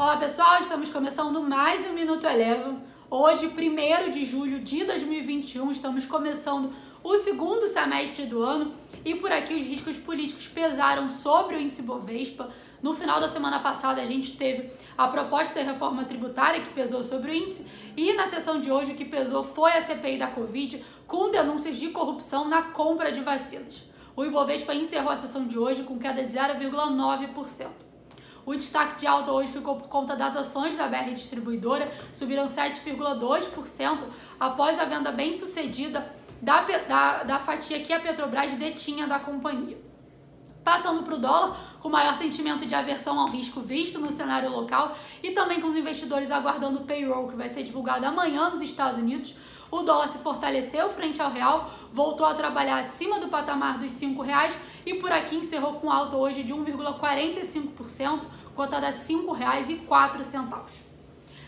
Olá 0.00 0.16
pessoal, 0.16 0.58
estamos 0.60 0.88
começando 0.88 1.42
mais 1.42 1.84
um 1.84 1.92
Minuto 1.92 2.26
Eleva. 2.26 2.74
Hoje, 3.10 3.46
1 3.46 4.10
de 4.10 4.24
julho 4.24 4.58
de 4.60 4.82
2021, 4.82 5.70
estamos 5.70 6.06
começando 6.06 6.72
o 7.04 7.18
segundo 7.18 7.68
semestre 7.68 8.24
do 8.24 8.42
ano 8.42 8.72
e 9.04 9.14
por 9.14 9.30
aqui 9.30 9.52
os 9.52 9.62
riscos 9.62 9.98
políticos 9.98 10.48
pesaram 10.48 11.10
sobre 11.10 11.54
o 11.54 11.60
índice 11.60 11.82
Bovespa. 11.82 12.48
No 12.82 12.94
final 12.94 13.20
da 13.20 13.28
semana 13.28 13.58
passada, 13.58 14.00
a 14.00 14.06
gente 14.06 14.38
teve 14.38 14.70
a 14.96 15.06
proposta 15.06 15.54
da 15.56 15.70
reforma 15.70 16.02
tributária 16.06 16.62
que 16.62 16.70
pesou 16.70 17.04
sobre 17.04 17.32
o 17.32 17.34
índice 17.34 17.66
e 17.94 18.14
na 18.14 18.26
sessão 18.26 18.58
de 18.58 18.72
hoje 18.72 18.92
o 18.92 18.96
que 18.96 19.04
pesou 19.04 19.44
foi 19.44 19.72
a 19.72 19.82
CPI 19.82 20.16
da 20.18 20.28
Covid 20.28 20.82
com 21.06 21.30
denúncias 21.30 21.76
de 21.76 21.90
corrupção 21.90 22.48
na 22.48 22.62
compra 22.62 23.12
de 23.12 23.20
vacinas. 23.20 23.84
O 24.16 24.24
Ibovespa 24.24 24.74
encerrou 24.74 25.12
a 25.12 25.16
sessão 25.16 25.46
de 25.46 25.58
hoje 25.58 25.82
com 25.82 25.98
queda 25.98 26.24
de 26.24 26.32
0,9%. 26.32 27.89
O 28.46 28.54
destaque 28.54 29.00
de 29.00 29.06
alta 29.06 29.32
hoje 29.32 29.52
ficou 29.52 29.76
por 29.76 29.88
conta 29.88 30.16
das 30.16 30.36
ações 30.36 30.76
da 30.76 30.88
BR 30.88 31.12
Distribuidora, 31.14 31.90
subiram 32.12 32.46
7,2% 32.46 33.98
após 34.38 34.78
a 34.78 34.84
venda 34.84 35.12
bem 35.12 35.32
sucedida 35.32 36.10
da, 36.40 36.62
da, 36.62 37.22
da 37.22 37.38
fatia 37.38 37.80
que 37.80 37.92
a 37.92 38.00
Petrobras 38.00 38.52
detinha 38.52 39.06
da 39.06 39.18
companhia. 39.18 39.78
Passando 40.64 41.02
para 41.02 41.14
o 41.14 41.18
dólar, 41.18 41.56
com 41.80 41.88
maior 41.88 42.14
sentimento 42.16 42.66
de 42.66 42.74
aversão 42.74 43.18
ao 43.18 43.28
risco 43.28 43.60
visto 43.60 43.98
no 43.98 44.10
cenário 44.10 44.50
local 44.50 44.96
e 45.22 45.30
também 45.30 45.60
com 45.60 45.68
os 45.68 45.76
investidores 45.76 46.30
aguardando 46.30 46.80
o 46.80 46.84
payroll 46.84 47.28
que 47.28 47.36
vai 47.36 47.48
ser 47.48 47.62
divulgado 47.62 48.04
amanhã 48.04 48.50
nos 48.50 48.60
Estados 48.60 48.98
Unidos, 48.98 49.34
o 49.70 49.82
dólar 49.82 50.08
se 50.08 50.18
fortaleceu 50.18 50.90
frente 50.90 51.22
ao 51.22 51.30
real, 51.30 51.70
voltou 51.92 52.26
a 52.26 52.34
trabalhar 52.34 52.78
acima 52.80 53.20
do 53.20 53.28
patamar 53.28 53.78
dos 53.78 54.00
R$ 54.00 54.16
reais 54.22 54.56
e 54.84 54.94
por 54.94 55.12
aqui 55.12 55.36
encerrou 55.36 55.74
com 55.74 55.90
alta 55.90 56.16
hoje 56.16 56.42
de 56.42 56.52
1,45%, 56.52 58.22
cotada 58.54 58.88
a 58.88 58.90
R$ 58.90 58.96
5,04. 58.96 60.90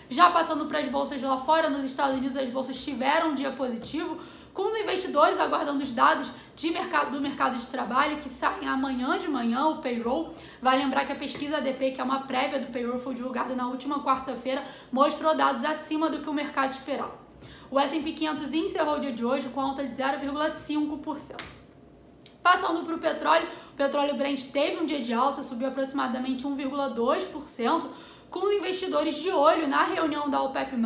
Já 0.08 0.30
passando 0.30 0.66
para 0.66 0.78
as 0.78 0.88
bolsas 0.88 1.20
lá 1.22 1.38
fora, 1.38 1.68
nos 1.68 1.84
Estados 1.84 2.16
Unidos 2.16 2.36
as 2.36 2.48
bolsas 2.50 2.82
tiveram 2.82 3.30
um 3.30 3.34
dia 3.34 3.50
positivo, 3.50 4.18
com 4.52 4.70
os 4.70 4.78
investidores 4.78 5.38
aguardando 5.38 5.82
os 5.82 5.92
dados 5.92 6.30
de 6.54 6.70
mercado, 6.70 7.12
do 7.12 7.20
mercado 7.20 7.56
de 7.56 7.66
trabalho 7.66 8.18
que 8.18 8.28
saem 8.28 8.68
amanhã 8.68 9.18
de 9.18 9.28
manhã, 9.28 9.66
o 9.66 9.78
payroll. 9.78 10.34
Vai 10.60 10.78
lembrar 10.78 11.06
que 11.06 11.12
a 11.12 11.16
pesquisa 11.16 11.56
ADP, 11.56 11.92
que 11.92 12.00
é 12.00 12.04
uma 12.04 12.20
prévia 12.20 12.60
do 12.60 12.66
payroll, 12.70 12.98
foi 12.98 13.14
divulgada 13.14 13.54
na 13.54 13.66
última 13.68 14.02
quarta-feira, 14.02 14.62
mostrou 14.90 15.34
dados 15.34 15.64
acima 15.64 16.10
do 16.10 16.18
que 16.18 16.28
o 16.28 16.34
mercado 16.34 16.72
esperava. 16.72 17.22
O 17.70 17.80
S&P 17.80 18.12
500 18.12 18.52
encerrou 18.52 18.96
o 18.96 19.00
dia 19.00 19.12
de 19.12 19.24
hoje 19.24 19.48
com 19.48 19.60
alta 19.60 19.86
de 19.86 19.94
0,5%. 19.94 21.40
Passando 22.42 22.84
para 22.84 22.96
o 22.96 22.98
petróleo, 22.98 23.48
o 23.72 23.76
petróleo 23.76 24.16
Brent 24.16 24.44
teve 24.50 24.76
um 24.76 24.84
dia 24.84 25.00
de 25.00 25.14
alta, 25.14 25.42
subiu 25.42 25.68
aproximadamente 25.68 26.44
1,2%, 26.44 27.86
com 28.28 28.46
os 28.46 28.52
investidores 28.52 29.14
de 29.14 29.30
olho 29.30 29.66
na 29.66 29.84
reunião 29.84 30.28
da 30.28 30.42
OPEP+, 30.42 30.76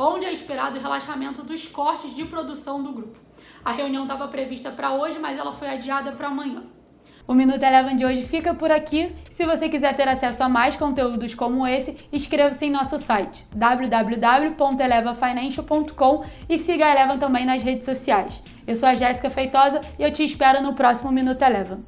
onde 0.00 0.24
é 0.24 0.32
esperado 0.32 0.78
o 0.78 0.80
relaxamento 0.80 1.42
dos 1.42 1.68
cortes 1.68 2.14
de 2.14 2.24
produção 2.24 2.82
do 2.82 2.92
grupo. 2.92 3.18
A 3.62 3.72
reunião 3.72 4.04
estava 4.04 4.26
prevista 4.28 4.70
para 4.70 4.94
hoje, 4.94 5.18
mas 5.18 5.38
ela 5.38 5.52
foi 5.52 5.68
adiada 5.68 6.12
para 6.12 6.28
amanhã. 6.28 6.62
O 7.28 7.34
Minuto 7.34 7.62
Eleven 7.62 7.96
de 7.96 8.04
hoje 8.04 8.24
fica 8.24 8.54
por 8.54 8.72
aqui. 8.72 9.12
Se 9.30 9.44
você 9.44 9.68
quiser 9.68 9.94
ter 9.94 10.08
acesso 10.08 10.42
a 10.42 10.48
mais 10.48 10.74
conteúdos 10.74 11.34
como 11.34 11.66
esse, 11.66 11.98
inscreva-se 12.10 12.64
em 12.64 12.70
nosso 12.70 12.98
site 12.98 13.46
www.elevafinancial.com 13.54 16.24
e 16.48 16.56
siga 16.58 16.86
a 16.86 16.92
Eleven 16.92 17.18
também 17.18 17.44
nas 17.44 17.62
redes 17.62 17.84
sociais. 17.84 18.42
Eu 18.66 18.74
sou 18.74 18.88
a 18.88 18.94
Jéssica 18.94 19.28
Feitosa 19.30 19.82
e 19.98 20.02
eu 20.02 20.10
te 20.12 20.24
espero 20.24 20.62
no 20.62 20.72
próximo 20.74 21.12
Minuto 21.12 21.42
Eleven. 21.42 21.84